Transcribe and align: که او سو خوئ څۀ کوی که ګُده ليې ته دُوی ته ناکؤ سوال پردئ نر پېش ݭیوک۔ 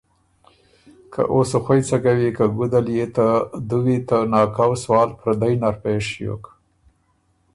که 1.13 1.21
او 1.31 1.39
سو 1.49 1.57
خوئ 1.65 1.81
څۀ 1.87 1.97
کوی 2.03 2.29
که 2.37 2.45
ګُده 2.57 2.79
ليې 2.85 3.07
ته 3.15 3.27
دُوی 3.69 3.97
ته 4.07 4.17
ناکؤ 4.31 4.71
سوال 4.83 5.09
پردئ 5.19 5.53
نر 5.61 5.75
پېش 5.83 6.03
ݭیوک۔ 6.13 6.43